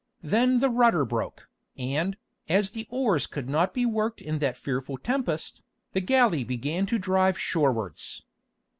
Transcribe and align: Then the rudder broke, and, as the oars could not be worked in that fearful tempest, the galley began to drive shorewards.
Then 0.23 0.61
the 0.61 0.69
rudder 0.71 1.05
broke, 1.05 1.47
and, 1.77 2.17
as 2.49 2.71
the 2.71 2.87
oars 2.89 3.27
could 3.27 3.47
not 3.47 3.71
be 3.71 3.85
worked 3.85 4.19
in 4.19 4.39
that 4.39 4.57
fearful 4.57 4.97
tempest, 4.97 5.61
the 5.93 6.01
galley 6.01 6.43
began 6.43 6.87
to 6.87 6.97
drive 6.97 7.37
shorewards. 7.37 8.23